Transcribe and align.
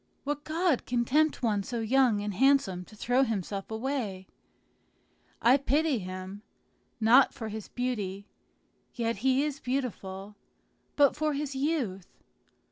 "What 0.23 0.43
god 0.43 0.87
can 0.87 1.05
tempt 1.05 1.43
one 1.43 1.61
so 1.61 1.79
young 1.79 2.21
and 2.21 2.33
handsome 2.33 2.85
to 2.85 2.95
throw 2.95 3.21
himself 3.21 3.69
away? 3.69 4.25
I 5.43 5.57
pity 5.57 5.99
him, 5.99 6.41
not 6.99 7.35
for 7.35 7.49
his 7.49 7.67
beauty 7.67 8.27
(yet 8.95 9.17
he 9.17 9.43
is 9.43 9.59
beautiful), 9.59 10.35
but 10.95 11.15
for 11.15 11.33
his 11.33 11.55
youth. 11.55 12.07